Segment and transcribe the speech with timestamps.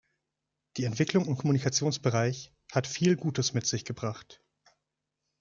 [0.77, 4.41] Die Entwicklung im Kommunikationsbereich hat viel Gutes mit sich gebracht.